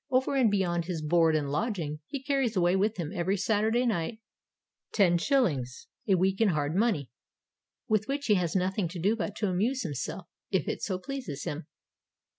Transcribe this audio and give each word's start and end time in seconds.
Over 0.09 0.35
and 0.35 0.49
beyond 0.49 0.85
his 0.85 1.03
board 1.03 1.35
and 1.35 1.51
lodging 1.51 1.99
he 2.07 2.23
carries 2.23 2.55
away 2.55 2.75
with 2.75 2.97
him 2.97 3.11
every 3.13 3.37
Saturday 3.37 3.85
night 3.85 4.19
10s. 4.95 5.85
a 6.07 6.15
week 6.15 6.41
in 6.41 6.47
hard 6.47 6.73
money, 6.75 7.11
with 7.87 8.07
which 8.07 8.25
he 8.25 8.33
has 8.33 8.55
nothing 8.55 8.87
to 8.87 8.99
do 8.99 9.15
but 9.15 9.35
to 9.35 9.47
amuse 9.47 9.83
himself 9.83 10.25
if 10.49 10.67
it 10.67 10.81
so 10.81 10.97
pleases 10.97 11.43
him. 11.43 11.67